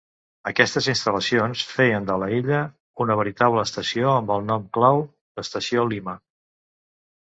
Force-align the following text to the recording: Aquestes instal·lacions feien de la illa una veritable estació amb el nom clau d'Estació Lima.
Aquestes 0.51 0.85
instal·lacions 0.93 1.65
feien 1.73 2.07
de 2.07 2.15
la 2.23 2.29
illa 2.37 2.61
una 3.05 3.19
veritable 3.19 3.67
estació 3.69 4.11
amb 4.15 4.35
el 4.37 4.49
nom 4.49 4.65
clau 4.79 5.05
d'Estació 5.37 5.85
Lima. 5.93 6.17